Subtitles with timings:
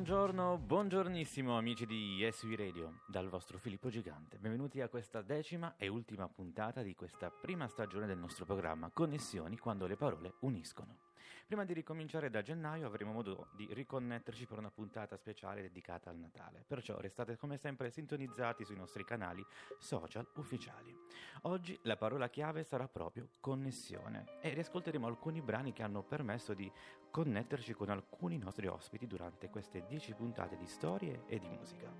[0.00, 4.38] Buongiorno, buongiornissimo amici di We Radio, dal vostro Filippo Gigante.
[4.38, 9.58] Benvenuti a questa decima e ultima puntata di questa prima stagione del nostro programma Connessioni
[9.58, 11.09] quando le parole uniscono.
[11.50, 16.16] Prima di ricominciare da gennaio avremo modo di riconnetterci per una puntata speciale dedicata al
[16.16, 19.44] Natale, perciò restate come sempre sintonizzati sui nostri canali
[19.76, 20.96] social ufficiali.
[21.42, 26.70] Oggi la parola chiave sarà proprio connessione e riascolteremo alcuni brani che hanno permesso di
[27.10, 31.92] connetterci con alcuni nostri ospiti durante queste 10 puntate di storie e di musica.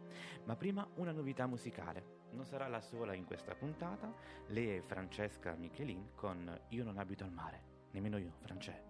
[0.44, 2.28] Ma prima una novità musicale.
[2.31, 4.15] Non sarà la sola in questa puntata,
[4.47, 8.90] lei è Francesca Michelin con Io non abito al mare, nemmeno io, Francesca.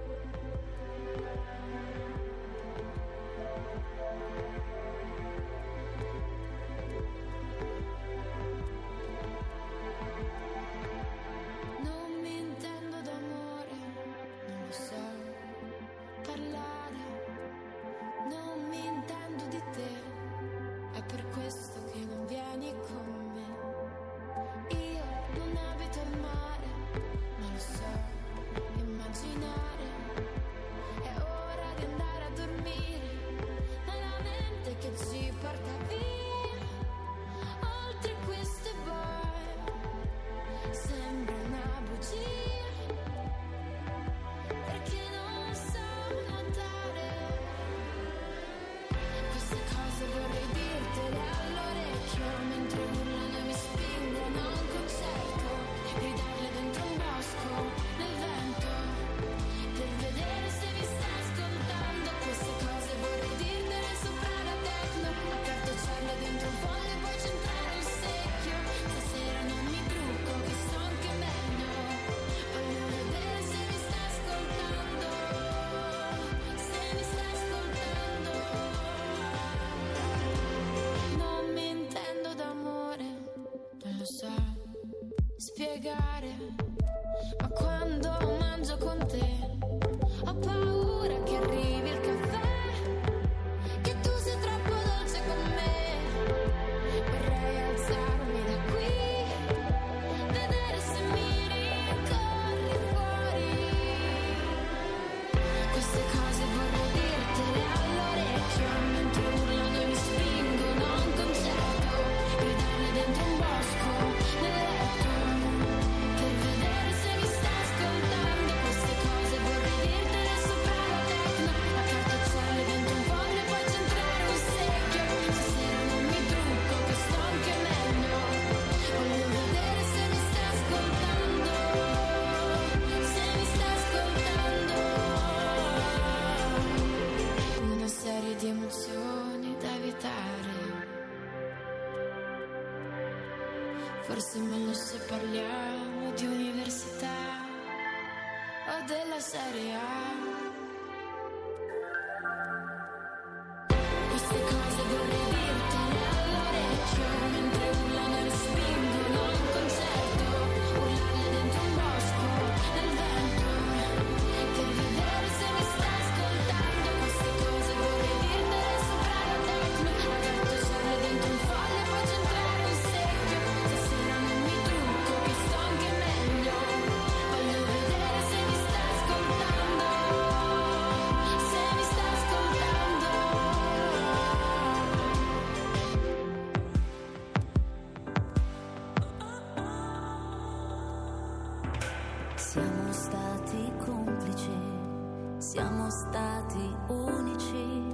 [195.91, 197.93] stati unici,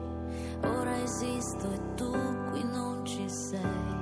[0.62, 2.12] ora esisto e tu
[2.52, 3.96] qui non ci sei.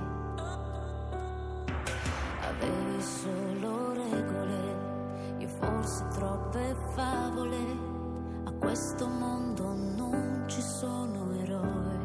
[2.41, 7.57] Avevi solo regole, io forse troppe favole,
[8.43, 12.04] a questo mondo non ci sono eroi.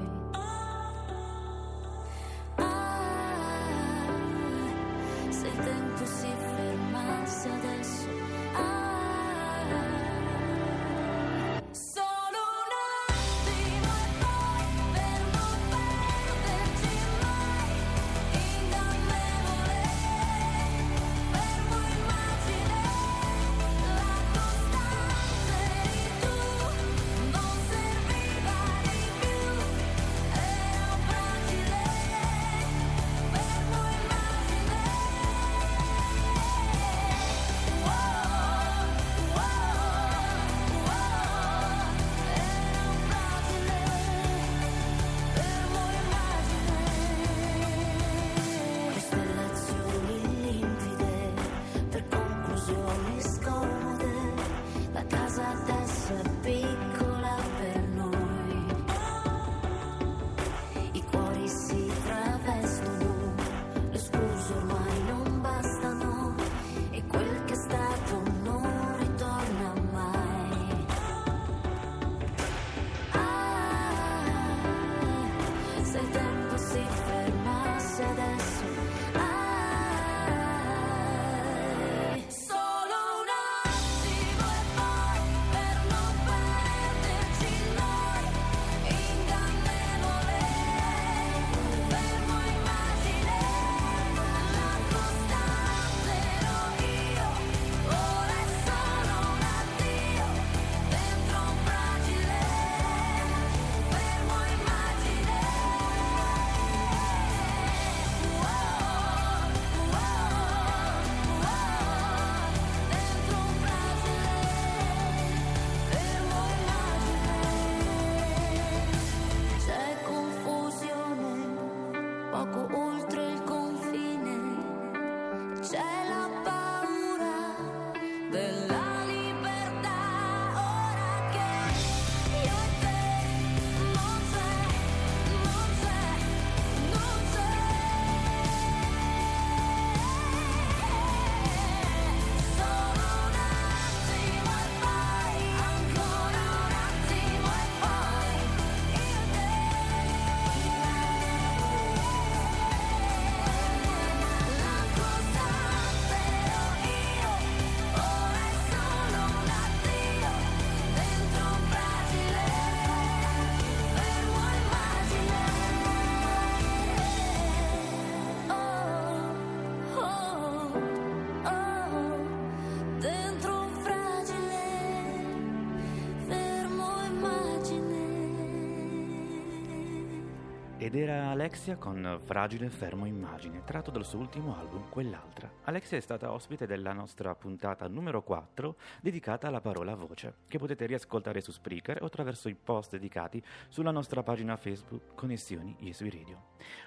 [180.82, 185.52] Ed era Alexia con Fragile e Fermo Immagine, tratto dal suo ultimo album, Quell'altra.
[185.64, 190.86] Alexia è stata ospite della nostra puntata numero 4 dedicata alla parola voce, che potete
[190.86, 196.44] riascoltare su Spreaker o attraverso i post dedicati sulla nostra pagina Facebook Connessioni Yesui Radio.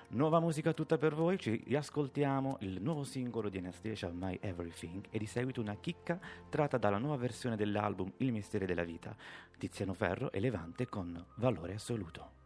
[0.07, 5.19] Nuova musica tutta per voi, ci riascoltiamo il nuovo singolo di Anastasia My Everything e
[5.19, 6.19] di seguito una chicca
[6.49, 9.15] tratta dalla nuova versione dell'album Il mistero della vita,
[9.55, 12.41] Tiziano Ferro e Levante con Valore Assoluto.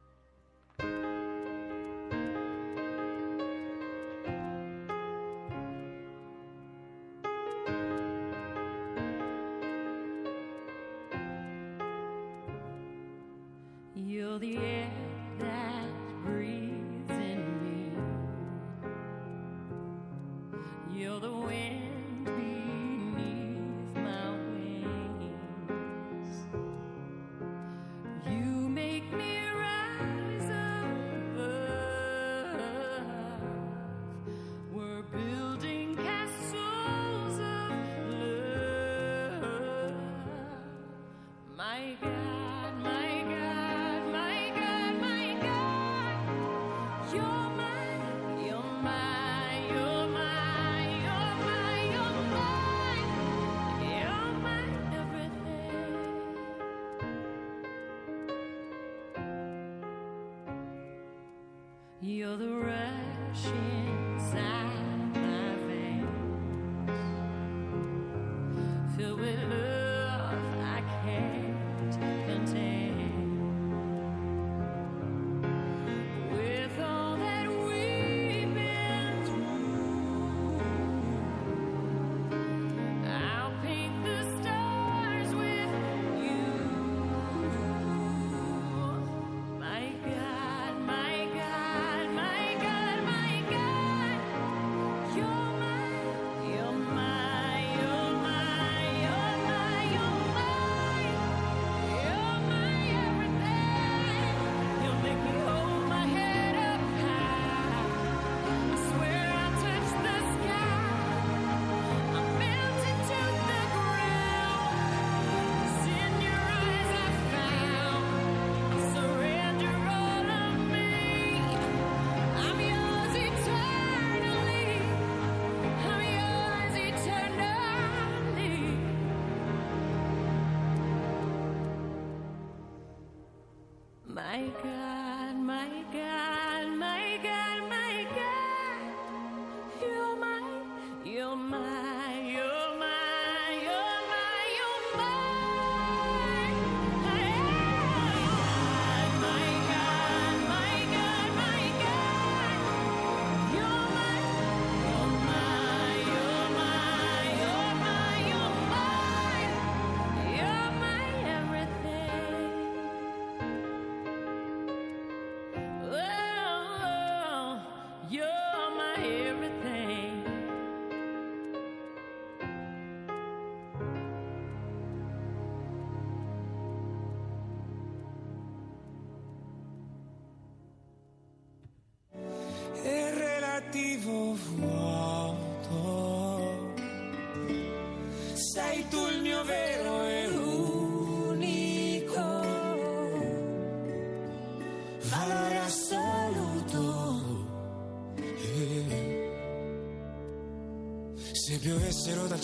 [63.37, 63.86] share.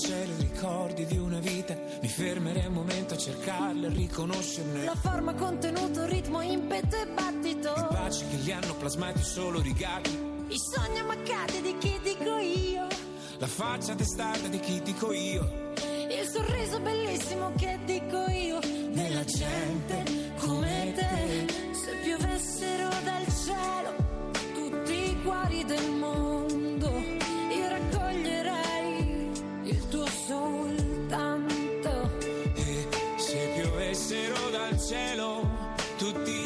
[0.03, 4.83] Cielo i ricordi di una vita, mi fermerei un momento a cercarle, a riconoscerne.
[4.83, 7.73] La forma, contenuto, ritmo, impeto e I battito.
[7.91, 10.09] baci che li hanno plasmati solo rigati
[10.49, 12.87] I sogni ammaccati di chi dico io.
[13.37, 15.71] La faccia testata di chi dico io,
[16.09, 18.59] Il sorriso bellissimo che dico io.
[18.91, 20.02] nella gente
[34.77, 35.47] cielo
[35.97, 36.42] tutti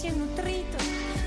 [0.00, 0.78] si è nutrito,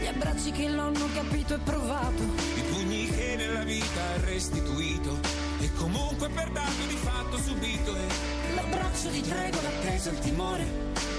[0.02, 2.24] gli abbracci che l'hanno capito e provato.
[2.24, 5.20] I pugni che nella vita ha restituito
[5.60, 10.66] e comunque per danno di fatto subito e L'abbraccio di tregua, l'attesa, il timore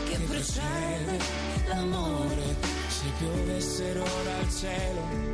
[0.08, 1.18] che precede
[1.68, 2.56] l'amore.
[2.88, 5.33] Se piovessero dal cielo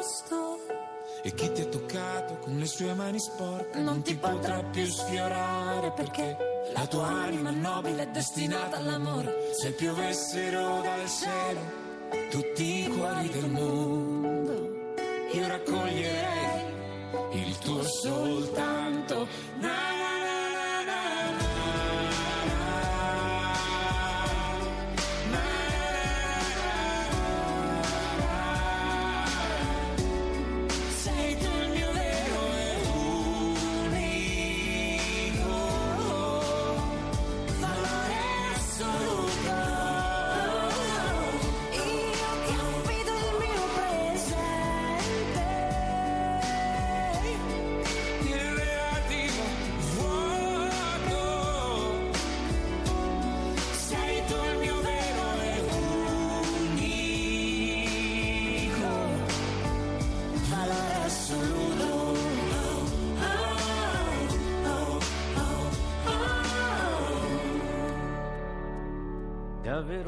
[0.00, 0.58] posto.
[1.22, 5.92] E chi ti ha toccato con le sue mani sporche Non ti potrà più sfiorare
[5.92, 6.36] perché
[6.72, 9.52] la tua anima nobile è destinata all'amore.
[9.52, 11.88] Se piovessero dal cielo
[12.30, 14.94] tutti i cuori del mondo,
[15.32, 16.78] io raccoglierei
[17.32, 19.26] il tuo soltanto.
[19.58, 20.19] Na, na,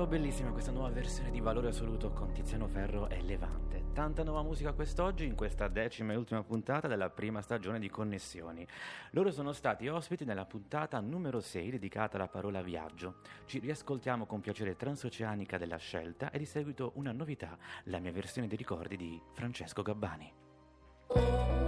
[0.03, 3.85] Davvero bellissima questa nuova versione di Valore Assoluto con Tiziano Ferro e Levante.
[3.93, 8.67] Tanta nuova musica quest'oggi in questa decima e ultima puntata della prima stagione di Connessioni.
[9.11, 13.19] Loro sono stati ospiti nella puntata numero 6 dedicata alla parola viaggio.
[13.47, 18.49] Ci riascoltiamo con piacere Transoceanica della Scelta e di seguito una novità, la mia versione
[18.49, 21.62] dei ricordi di Francesco Gabbani.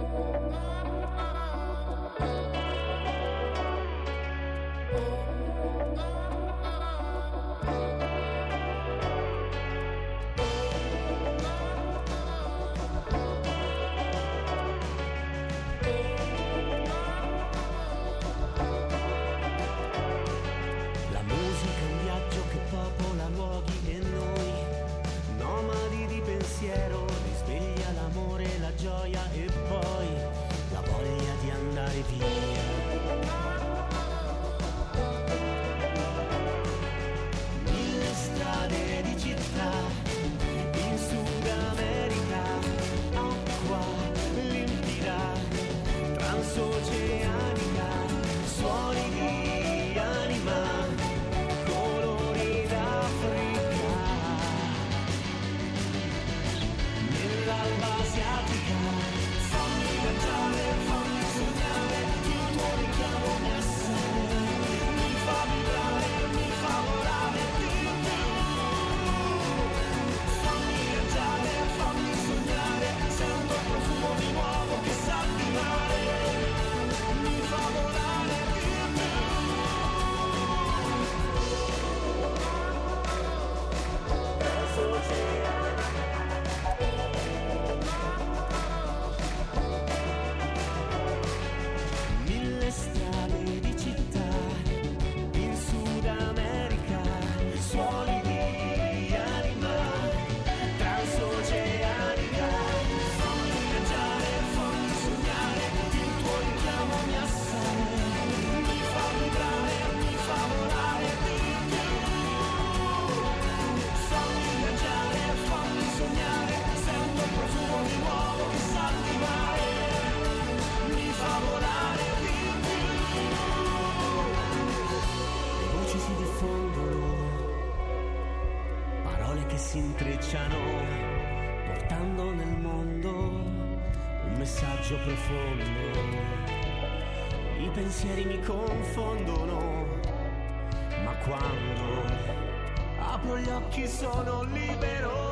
[143.55, 145.24] Occhi sono libero.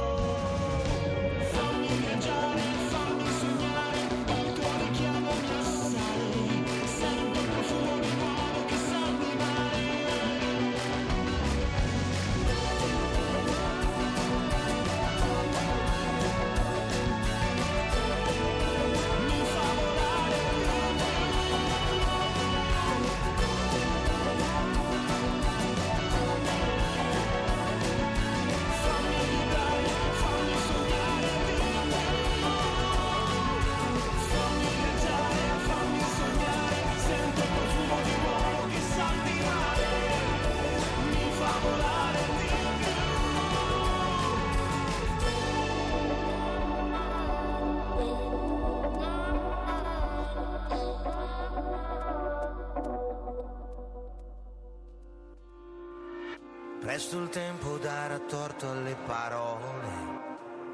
[57.14, 59.88] Il tempo darà torto alle parole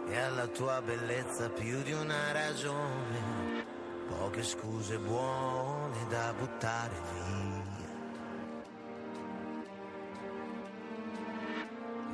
[0.08, 3.66] e alla tua bellezza più di una ragione.
[4.08, 7.88] Poche scuse buone da buttare via.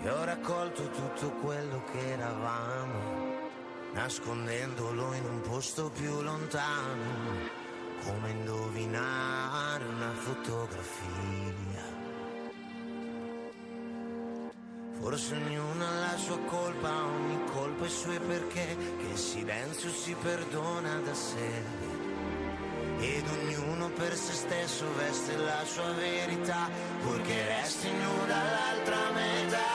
[0.02, 3.50] E ho raccolto tutto quello che eravamo,
[3.94, 7.52] nascondendolo in un posto più lontano,
[8.04, 11.55] come indovinare una fotografia.
[15.06, 20.16] Forse ognuno ha la sua colpa, ogni colpa i suoi perché, che il silenzio si
[20.20, 21.62] perdona da sé.
[22.98, 26.68] Ed ognuno per se stesso veste la sua verità,
[27.02, 29.74] purché resti nuda dall'altra metà.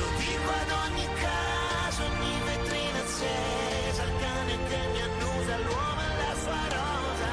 [0.00, 6.16] Lo dico ad ogni caso, ogni vetrina accesa, il cane che mi annusa, l'uomo e
[6.26, 7.30] la sua rosa.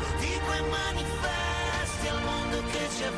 [0.00, 3.12] Lo dico ai manifesti, al mondo che ci ha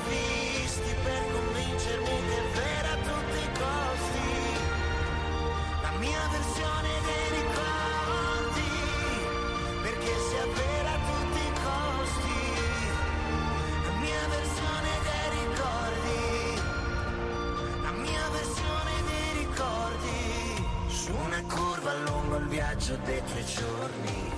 [22.87, 24.33] viaggio dei tuoi giorni,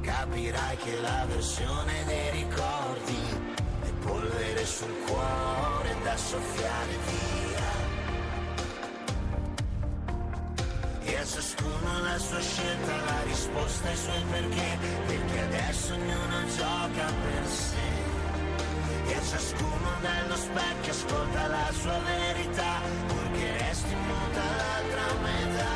[0.00, 3.18] capirai che la versione dei ricordi
[3.82, 7.84] è polvere sul cuore da soffiare via.
[11.02, 17.12] E a ciascuno la sua scelta, la risposta ai suoi perché, perché adesso ognuno gioca
[17.22, 17.94] per sé.
[19.06, 25.75] E a ciascuno nello specchio ascolta la sua verità, purché resti muta l'altra metà.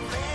[0.00, 0.25] Perché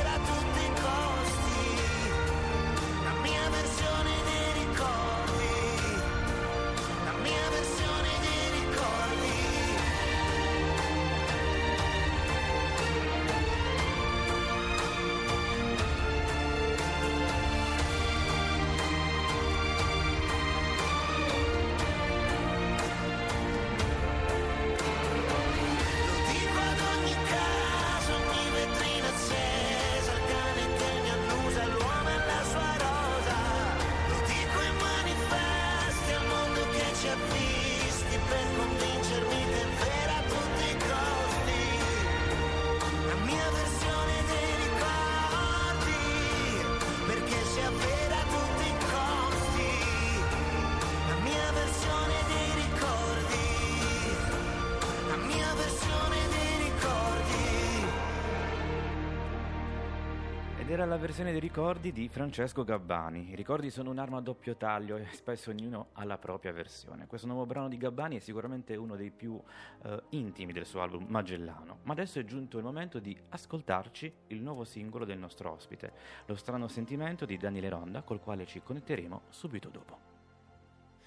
[60.91, 63.30] Ed era la versione dei ricordi di Francesco Gabbani.
[63.32, 67.08] I ricordi sono un'arma a doppio taglio e spesso ognuno ha la propria versione.
[67.08, 69.41] Questo nuovo brano di Gabbani è sicuramente uno dei più
[69.84, 71.77] eh, intimi del suo album Magellano.
[71.84, 75.93] Ma adesso è giunto il momento di ascoltarci il nuovo singolo del nostro ospite,
[76.25, 79.97] Lo strano sentimento di Daniele Ronda, col quale ci connetteremo subito dopo.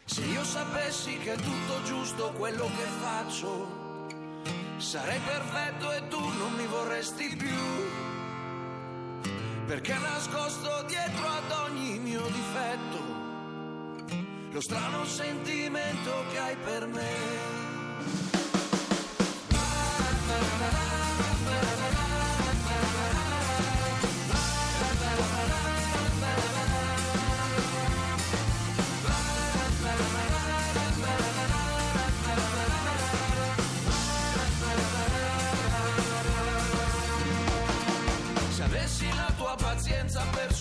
[0.07, 3.67] Se io sapessi che è tutto giusto quello che faccio,
[4.79, 8.24] sarei perfetto e tu non mi vorresti più
[9.67, 13.23] perché nascosto dietro ad ogni mio difetto
[14.51, 17.55] lo strano sentimento che hai per me.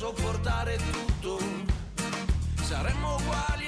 [0.03, 1.39] Sopportare tutto,
[2.61, 3.62] saremmo uguali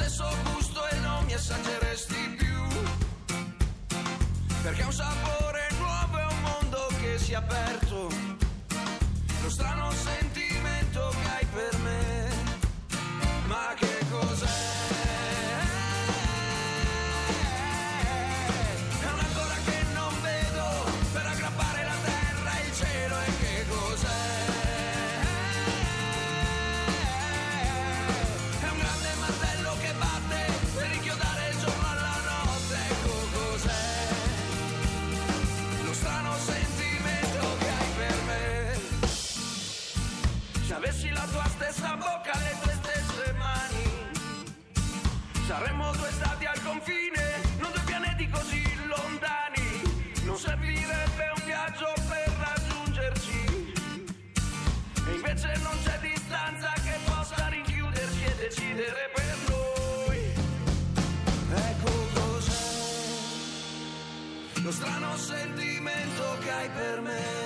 [0.00, 2.58] stesso gusto e non mi assaggeresti più.
[4.62, 8.08] Perché un sapore nuovo è un mondo che si è aperto,
[9.42, 10.29] lo strano sentimento
[66.74, 67.39] per.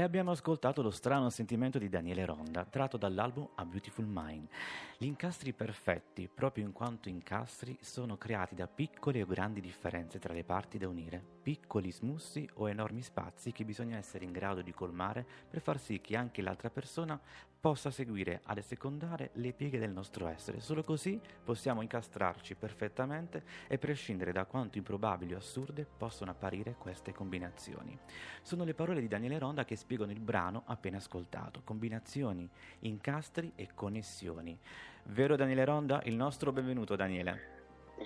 [0.00, 4.48] E abbiamo ascoltato lo strano sentimento di Daniele Ronda, tratto dall'album A Beautiful Mind.
[4.96, 10.32] Gli incastri perfetti, proprio in quanto incastri, sono creati da piccole o grandi differenze tra
[10.32, 14.72] le parti da unire, piccoli smussi o enormi spazi che bisogna essere in grado di
[14.72, 17.20] colmare per far sì che anche l'altra persona
[17.60, 20.60] possa seguire ad assecondare le pieghe del nostro essere.
[20.60, 27.12] Solo così possiamo incastrarci perfettamente e prescindere da quanto improbabili o assurde possono apparire queste
[27.12, 27.98] combinazioni.
[28.40, 32.48] Sono le parole di Daniele Ronda che spiegano il brano appena ascoltato, combinazioni,
[32.80, 34.56] incastri e connessioni.
[35.04, 36.00] Vero Daniele Ronda?
[36.04, 37.58] Il nostro benvenuto Daniele.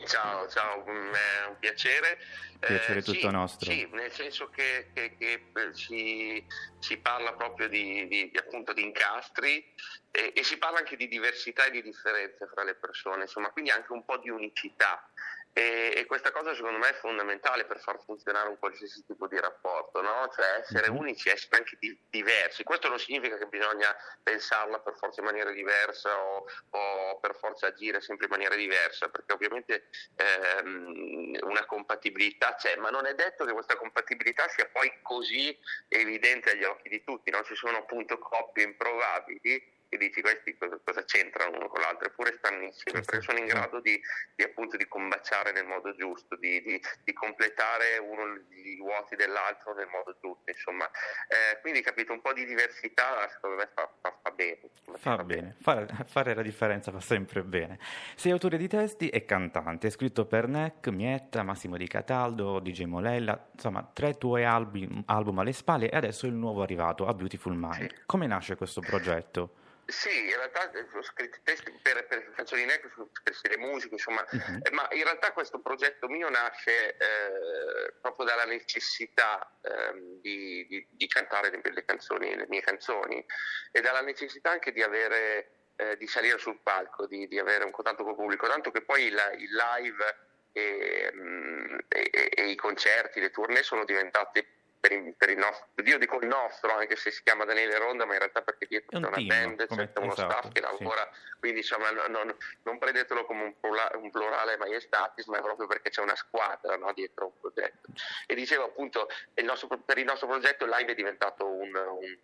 [0.07, 2.18] Ciao, ciao, mm, è un piacere.
[2.59, 3.70] Piacere tutto sì, nostro.
[3.70, 6.44] Sì, nel senso che, che- che, eh, si,
[6.79, 9.64] si parla proprio di, di- di, appunto di incastri
[10.11, 13.70] e, e si parla anche di diversità e di differenze fra le persone, insomma, quindi
[13.70, 15.09] anche un po' di unicità.
[15.56, 19.38] E, e questa cosa secondo me è fondamentale per far funzionare un qualsiasi tipo di
[19.38, 20.28] rapporto, no?
[20.34, 20.96] Cioè essere Mhm.
[20.96, 22.64] unici, essere anche di- diversi.
[22.64, 27.68] Questo non significa che bisogna pensarla per forza in maniera diversa o, o per forza
[27.68, 29.84] agire sempre in maniera diversa, perché ovviamente
[30.16, 35.56] ehm, una compatibilità c'è, ma non è detto che questa compatibilità sia poi così
[35.88, 37.44] evidente agli occhi di tutti, no?
[37.44, 42.35] Ci sono appunto coppie improbabili che dici questi cosa, cosa c'entrano uno con l'altro, eppure
[42.38, 43.54] stanno insieme, Sì, perché sì, sono in sì.
[43.54, 44.00] grado di,
[44.35, 49.74] di, appunto di combaciare nel modo giusto, di, di- di completare uno i vuoti dell'altro
[49.74, 50.85] nel modo giusto, insomma.
[51.28, 54.59] Eh, quindi capito, un po' di diversità secondo me fa, fa- fa bene.
[54.62, 57.78] insomma, Fa bene, fare, fare la differenza fa sempre bene.
[58.16, 62.85] Sei autore di testi e cantante, hai scritto per NEC, Mietta, Massimo Di Cataldo, DJ
[62.85, 67.54] Molella, insomma tre tuoi album, album alle spalle e adesso il nuovo arrivato, A Beautiful
[67.54, 68.04] Mind.
[68.07, 69.62] Come nasce questo progetto?
[69.87, 73.59] Sì, in realtà eh, ho scritto i testi per, per canzoni nere, ho scritto le
[73.59, 74.25] musiche, insomma.
[74.62, 80.87] Eh, ma in realtà questo progetto mio nasce eh, proprio dalla necessità ehm, di, di-
[80.90, 83.25] di cantare le, le canzoni, le mie canzoni
[83.73, 87.70] e dalla necessità anche di avere eh, di salire sul palco, di, di avere un
[87.70, 90.16] contatto col pubblico, tanto che poi il, il live
[90.53, 94.47] e, mm, e- e- e i concerti, le tournée sono diventati
[94.85, 98.05] per il, per il nostro, io dico il nostro anche se si chiama Daniele Ronda,
[98.05, 100.53] ma in realtà perché dietro È un c'è una team, band, c'è uno esatto, staff
[100.53, 100.79] che sì.
[100.79, 105.40] lavora, quindi insomma no- no- non prendetelo come un, plura- un plurale maiestatis, ma è
[105.40, 107.88] proprio perché c'è una squadra no, dietro un progetto.
[108.27, 112.18] E dicevo appunto, il nostro- per il nostro progetto live è diventato un- un-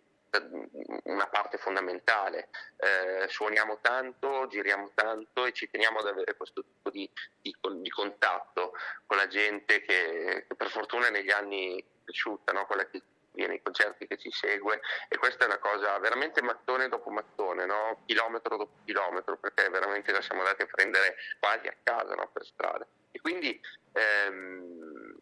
[1.05, 2.49] una parte fondamentale.
[2.77, 7.09] Eh, suoniamo tanto, giriamo tanto e ci teniamo ad avere questo tipo di,
[7.41, 8.73] di- di contatto
[9.07, 12.65] con la gente che, che per fortuna negli anni cresciuta, no?
[12.65, 13.01] quella che
[13.33, 17.65] viene ai concerti, che ci segue e questa è una cosa veramente mattone dopo mattone,
[17.65, 18.01] no?
[18.05, 22.29] chilometro dopo chilometro, perché veramente la siamo andati a prendere quasi a casa no?
[22.31, 22.85] per strada.
[23.11, 23.59] E quindi
[23.93, 25.15] ehm,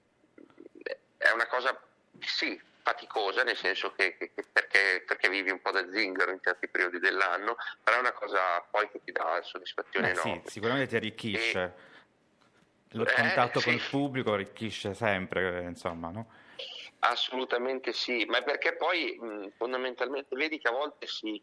[1.17, 1.79] è una cosa
[2.19, 6.39] sì faticosa, nel senso che, che- che perché, perché vivi un po' da zingaro in
[6.41, 10.49] certi periodi dell'anno, però è una cosa poi che ti dà soddisfazione Beh, sì, enorme.
[10.49, 11.87] sicuramente ti arricchisce.
[12.93, 13.65] Lo Eh, contatto sì.
[13.65, 16.27] con il pubblico arricchisce sempre, insomma, no?
[17.01, 21.41] Assolutamente sì, ma perché poi mh, fondamentalmente vedi che a volte si,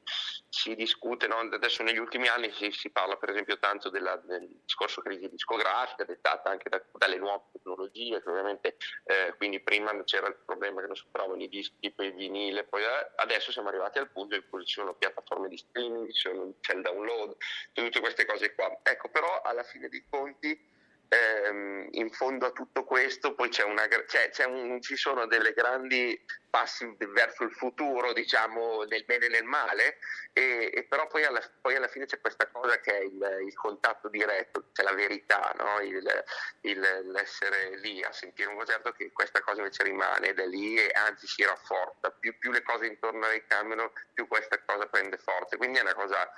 [0.50, 1.38] si discute, no?
[1.38, 6.04] adesso negli ultimi anni si, si parla per esempio tanto della- del discorso crisi discografica
[6.04, 10.88] dettata anche da- dalle nuove tecnologie, che ovviamente eh, quindi prima c'era il problema che
[10.88, 14.34] non si trovavano i dischi, poi il vinile, poi eh, adesso siamo arrivati al punto
[14.34, 17.34] in cui ci sono piattaforme di streaming, c'è il download,
[17.72, 18.78] tutte queste cose qua.
[18.82, 20.74] Ecco, però alla fine dei conti
[21.08, 25.52] ehm, in fondo a tutto questo poi c'è una, c'è- c'è un- ci sono delle
[25.52, 29.98] grandi passi verso il futuro, diciamo, nel bene e nel male,
[30.32, 33.54] e, e però poi alla, poi alla fine c'è questa cosa che è il, il
[33.54, 35.80] contatto diretto, c'è la verità, no?
[35.80, 36.24] il,
[36.62, 40.76] il- l'essere lì a sentire un concerto che questa cosa invece rimane ed è lì
[40.78, 44.86] e anzi si rafforza, più, più le cose intorno a lei cambiano, più questa cosa
[44.86, 46.30] prende forza, quindi è una cosa...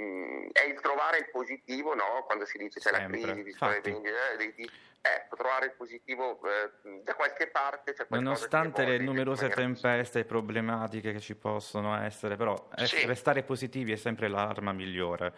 [0.00, 2.24] mm, è il trovare il positivo no?
[2.26, 3.52] quando si dice c'è la Sempre, crisi, di
[4.54, 11.12] di- ecco, trovare il positivo eh, da qualche parte Nonostante le numerose tempeste e problematiche
[11.12, 13.04] che ci possono essere, però eh, Sì.
[13.04, 15.34] restare positivi è sempre l'arma migliore.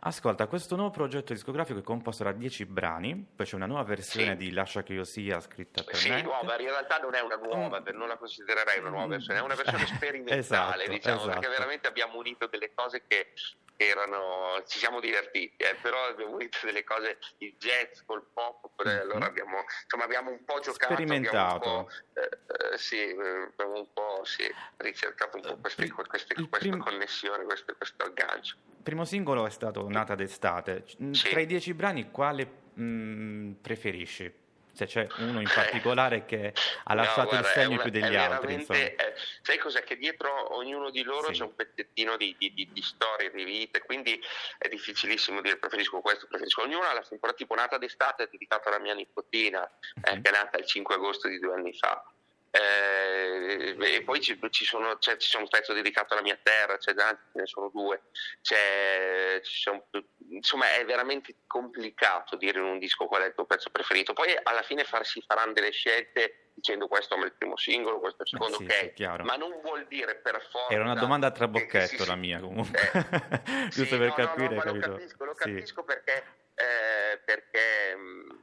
[0.00, 4.30] Ascolta, questo nuovo progetto discografico è composto da 10 brani, poi c'è una nuova versione
[4.32, 4.36] Sì.
[4.36, 6.22] di Lascia che io sia scritta per Sì, me.
[6.22, 7.96] nuova, in realtà non è una nuova, Mm.
[7.96, 11.48] non la considererei una nuova versione, è una versione sperimentale, Esatto, diciamo, perché esatto.
[11.48, 13.32] veramente abbiamo unito delle cose che
[13.78, 18.98] erano, ci siamo divertiti, eh, però abbiamo unito delle cose, il jazz col pop, Mhm.
[19.00, 21.56] allora abbiamo, insomma, abbiamo un po' giocato, Sperimentato.
[21.56, 24.42] abbiamo un po', eh, eh, sì, eh, abbiamo un po' sì,
[24.78, 28.56] ricercato un po' queste, Il- queste, il questa prim- connessione, questo, questo aggancio.
[28.76, 30.84] Il primo singolo è stato Nata d'estate.
[31.12, 31.30] Sì.
[31.30, 34.46] Tra i 10 brani, quale mm, preferisci?
[34.78, 35.50] Se c'è uno in
[35.82, 36.52] particolare che
[36.84, 36.94] ha Eh.
[36.94, 38.78] No, lasciato guarda, il segno una- più degli altri, insomma.
[38.78, 39.82] eh, sai cos'è?
[39.82, 41.32] Che dietro ognuno di loro Sì.
[41.40, 44.20] c'è un pezzettino di, di, di, di storia, di vita, quindi
[44.56, 46.86] è difficilissimo dire preferisco questo, preferisco ognuno.
[47.02, 49.68] Fine, però, tipo Nata d'estate è dedicata alla mia nipotina,
[50.04, 50.22] eh, Mhm.
[50.22, 52.04] che è nata il 5 agosto di due anni fa.
[52.50, 56.92] Eh, e poi ci, ci sono, c'è, c'è un pezzo dedicato alla mia terra, c'è
[56.96, 58.02] anzi ce ne sono due.
[58.42, 59.86] C'è, ci sono-
[60.30, 64.12] insomma, è veramente complicato dire in un disco qual è il tuo pezzo preferito.
[64.12, 68.22] Poi alla fine far, si faranno delle scelte dicendo questo è il primo singolo, questo
[68.22, 69.22] è il Eh, secondo, sì, ok, sì, chiaro.
[69.24, 70.74] ma non vuol dire per forza.
[70.74, 72.78] Era una domanda a che- trabocchetto che si- la mia, comunque.
[72.80, 72.90] Eh,
[73.70, 74.72] Giusto sì, per no, capire, no, no?
[74.72, 75.44] Lo capisco, lo Sì.
[75.44, 76.24] capisco perché,
[76.56, 78.37] eh, perché, mh,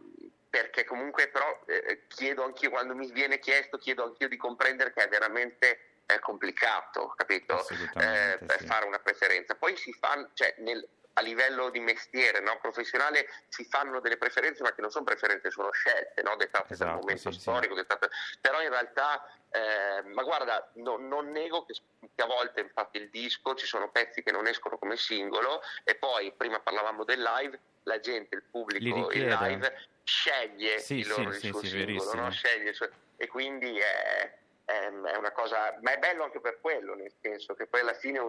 [0.55, 5.03] perché comunque però eh, chiedo anch'io, quando mi viene chiesto, chiedo anch'io di comprendere che
[5.03, 7.59] è veramente eh, complicato, capito?
[7.67, 8.65] Eh, sì.
[8.65, 9.55] fare una preferenza.
[9.55, 10.87] Poi si fanno, cioè nel-
[11.17, 15.49] a livello di mestiere no, professionale si fanno delle preferenze ma che non sono preferenze,
[15.49, 17.39] sono scelte no, dettate Esatto, dal momento sì, sì.
[17.39, 18.09] storico, dettate-
[18.41, 21.73] però in realtà, eh, ma guarda, no- non nego che,
[22.13, 25.95] che a volte infatti il disco ci sono pezzi che non escono come singolo e
[25.95, 31.05] poi prima parlavamo del live, la gente, il Li pubblico, il live sceglie Sì, il,
[31.05, 32.29] sì, loro, il sì, suo sì, singolo, no?
[32.29, 34.33] Sceglie il suo- e quindi è,
[34.65, 37.93] è- è una cosa, ma è bello anche per quello, nel senso che poi alla
[37.93, 38.19] fine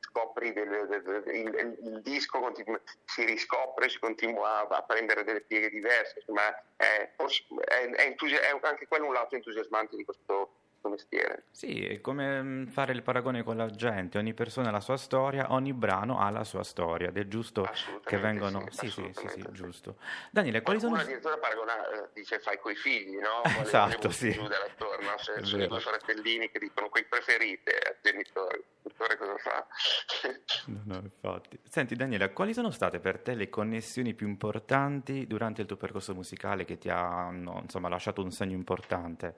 [0.00, 5.24] scopri del- del- del- il, il disco continua- si riscopre, si continua a, a prendere
[5.24, 10.04] delle pieghe diverse, insomma è, è- è entusi- è anche quello un lato entusiasmante di
[10.04, 10.52] questo,
[10.86, 11.44] questo mestiere.
[11.50, 14.96] Sì, è come mm, fare il paragone con la gente, ogni persona ha la sua
[14.96, 17.68] storia, ogni brano ha la sua storia ed è giusto
[18.04, 18.66] che vengano...
[18.70, 19.96] sì, Sì, sì, sì, giusto.
[20.30, 20.92] Daniele, quali sono...
[20.94, 23.40] Qualcuno addirittura paragona, eh, dice fai coi figli, no?
[23.42, 24.30] Quale- Esatto, sì.
[24.32, 25.68] giù dall'attorno, se sono i vero.
[25.68, 28.62] due fratellini che dicono quei preferite ai genitori.
[28.82, 29.66] l'editore cosa fa?
[30.66, 31.58] No, no, infatti.
[31.68, 36.12] Senti Daniela, quali sono state per te le connessioni più importanti durante il tuo percorso
[36.14, 39.34] musicale che ti hanno insomma, lasciato un segno importante?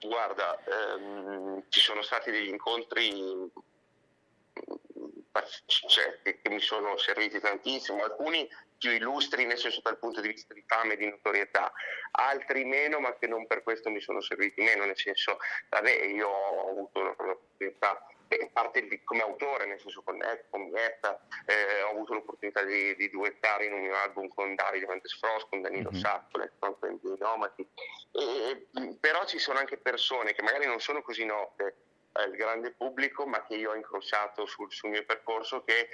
[0.00, 3.50] Guarda, ehm, ci sono stati degli incontri
[5.30, 10.28] pac- cioè, che, mi sono serviti tantissimo, alcuni più illustri nel senso dal punto di
[10.28, 11.72] vista di fame e di notorietà,
[12.12, 16.28] altri meno ma che non per questo mi sono serviti meno, nel senso, vabbè, io
[16.28, 18.17] ho avuto l'opportunità eh,
[18.52, 22.94] parte di- come autore, nel senso con Ed, con Mietta, eh, ho avuto l'opportunità di,
[22.96, 25.96] di duettare in un mio album con Davide Mendes Frost, con Danilo Mhm.
[25.98, 27.66] Sacco, con i Nomadi,
[28.12, 28.66] e,
[29.00, 31.76] però ci sono anche persone che magari non sono così note
[32.12, 35.88] al grande pubblico, ma che io ho incrociato sul, sul mio percorso, che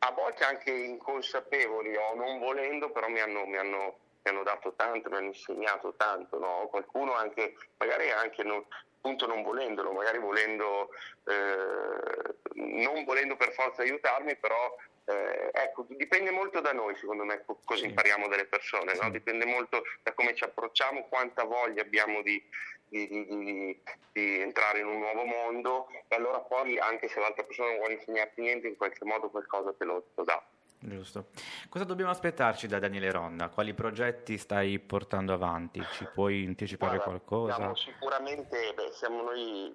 [0.00, 4.74] a volte anche inconsapevoli o non volendo, però mi hanno, mi hanno- mi hanno dato
[4.74, 6.38] tanto, mi hanno insegnato tanto.
[6.38, 6.68] no?
[6.68, 8.64] Qualcuno anche, magari anche non,
[9.02, 10.90] appunto non volendolo, magari volendo,
[11.24, 14.76] eh, non volendo per forza aiutarmi, però
[15.06, 17.86] eh, ecco, dipende molto da noi, secondo me, co- cosa Sì.
[17.88, 19.10] impariamo dalle persone, no?
[19.10, 22.40] Dipende molto da come ci approcciamo, quanta voglia abbiamo di,
[22.88, 23.82] di- di-
[24.12, 27.94] di- entrare in un nuovo mondo e allora poi anche se l'altra persona non vuole
[27.94, 30.40] insegnarti niente, in qualche modo qualcosa te lo, lo dà.
[30.84, 31.28] Giusto.
[31.68, 33.48] Cosa dobbiamo aspettarci da Daniele Ronna?
[33.48, 35.80] Quali progetti stai portando avanti?
[35.92, 37.54] Ci puoi anticipare Guarda, qualcosa?
[37.54, 39.72] siamo sicuramente, beh, siamo noi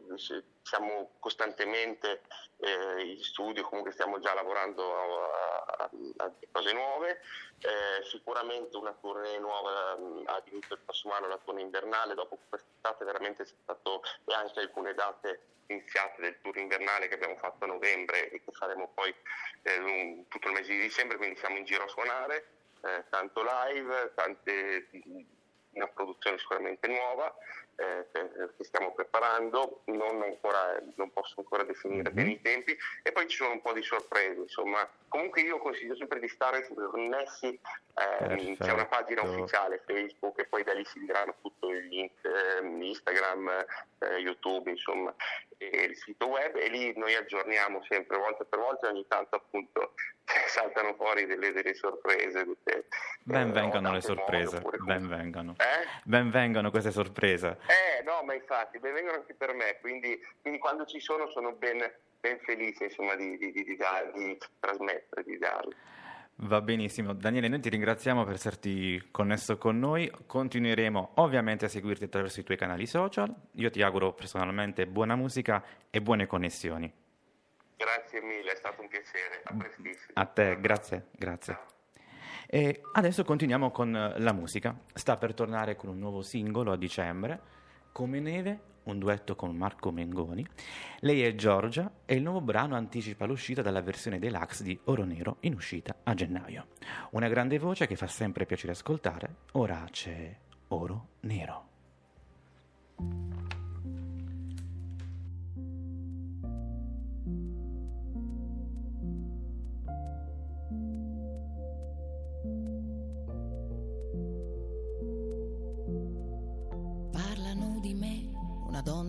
[0.67, 2.23] siamo costantemente
[2.57, 7.21] eh, in studio, comunque stiamo già lavorando a, a- a cose nuove,
[7.59, 12.37] Eh, sicuramente una tournée nuova mh, ha inizio il prossimo anno, la tournée invernale, dopo
[12.49, 17.63] quest'estate veramente c'è stato e anche alcune date iniziate del tour invernale che abbiamo fatto
[17.63, 19.11] a novembre e che faremo poi
[19.63, 22.47] eh, un- tutto il mese di dicembre, quindi siamo in giro a suonare,
[22.83, 24.89] eh, tanto live, tante
[25.71, 27.33] una produzione sicuramente nuova
[27.77, 28.25] eh, che
[28.57, 32.15] che stiamo preparando, non, ancora, non posso ancora definire Mhm.
[32.15, 34.87] bene i tempi e poi ci sono un po' di sorprese, insomma.
[35.07, 40.63] Comunque io consiglio sempre di stare connessi, eh, c'è una pagina ufficiale Facebook e poi
[40.63, 43.65] da lì si diranno tutto il link, ehm, Instagram,
[43.99, 45.13] eh, YouTube, insomma,
[45.59, 49.35] e il sito web e lì noi aggiorniamo sempre volta per volta e ogni tanto
[49.37, 49.93] appunto
[50.47, 52.43] saltano fuori delle, delle sorprese.
[52.63, 52.85] delle-
[53.23, 55.55] Ben eh, vengano le sorprese, ben vengano.
[55.57, 55.87] Eh?
[56.03, 57.57] Ben vengano queste sorprese.
[57.67, 61.51] Eh no, ma infatti, ben vengono anche per me, quindi, quindi quando ci sono sono
[61.53, 61.79] ben,
[62.19, 65.73] ben felice insomma, di, di, di, di, dar- di trasmettere, di darlo.
[66.41, 67.13] Va benissimo.
[67.13, 70.11] Daniele, noi ti ringraziamo per esserti connesso con noi.
[70.27, 73.33] Continueremo ovviamente a seguirti attraverso i tuoi canali social.
[73.53, 76.93] Io ti auguro personalmente buona musica e buone connessioni.
[77.75, 80.11] Grazie mille, è stato un piacere, a prestissimo.
[80.13, 81.57] A te, grazie, grazie.
[82.45, 84.77] E adesso continuiamo con la musica.
[84.93, 87.41] Sta per tornare con un nuovo singolo a dicembre,
[87.97, 90.45] Come Neve, un duetto con Marco Mengoni.
[90.99, 95.37] Lei è Giorgia e il nuovo brano anticipa l'uscita dalla versione deluxe di Oro Nero
[95.39, 96.67] in uscita a gennaio.
[97.13, 99.37] Una grande voce che fa sempre piacere ascoltare.
[99.53, 100.31] Ora c'è
[100.67, 101.65] Oro Nero.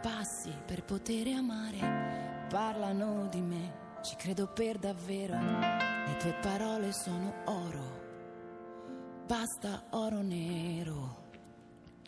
[0.00, 2.46] Passi per poter amare.
[2.48, 5.38] Parlano di me, ci credo per davvero.
[5.38, 7.98] Le tue parole sono oro.
[9.26, 11.28] Basta oro nero.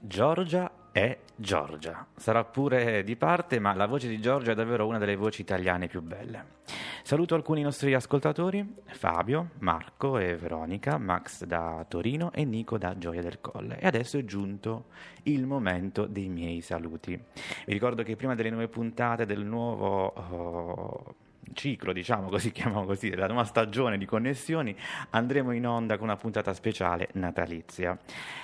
[0.00, 2.06] Giorgia è Giorgia.
[2.14, 5.88] Sarà pure di parte, ma la voce di Giorgia è davvero una delle voci italiane
[5.88, 6.60] più belle.
[7.02, 13.22] Saluto alcuni nostri ascoltatori, Fabio, Marco e Veronica, Max da Torino e Nico da Gioia
[13.22, 13.80] del Colle.
[13.80, 14.84] E adesso è giunto
[15.24, 17.10] il momento dei miei saluti.
[17.16, 20.06] Vi ricordo che prima delle nuove puntate del nuovo...
[20.06, 21.14] oh,
[21.52, 24.74] ciclo, diciamo così, chiamiamo così, della nuova stagione di connessioni,
[25.10, 27.98] andremo in onda con una puntata speciale natalizia.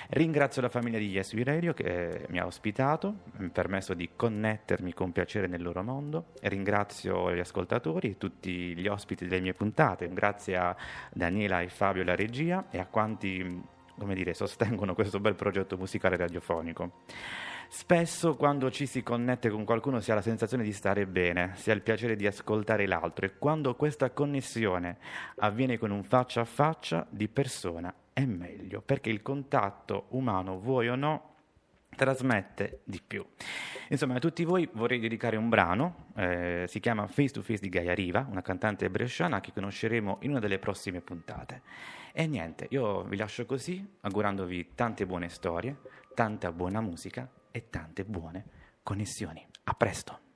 [0.09, 3.93] Ringrazio la famiglia di Yes We Radio che eh, mi ha ospitato, mi ha permesso
[3.93, 6.27] di connettermi con piacere nel loro mondo.
[6.41, 10.75] Ringrazio gli ascoltatori, tutti gli ospiti delle mie puntate, grazie a
[11.11, 16.15] Daniela e Fabio la regia e a quanti come dire, sostengono questo bel progetto musicale
[16.15, 17.01] radiofonico.
[17.71, 21.69] Spesso quando ci si connette con qualcuno si ha la sensazione di stare bene, si
[21.69, 24.97] ha il piacere di ascoltare l'altro e quando questa connessione
[25.35, 30.89] avviene con un faccia a faccia di persona è meglio, perché il contatto umano, vuoi
[30.89, 31.35] o no,
[31.95, 33.23] trasmette di più.
[33.89, 37.69] Insomma, a tutti voi vorrei dedicare un brano, eh, si chiama Face to Face di
[37.69, 41.61] Gaia Riva, una cantante bresciana che conosceremo in una delle prossime puntate.
[42.13, 45.77] E niente, io vi lascio così, augurandovi tante buone storie,
[46.15, 48.45] tanta buona musica e tante buone
[48.83, 49.45] connessioni.
[49.65, 50.28] A presto!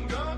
[0.00, 0.29] I'm gone.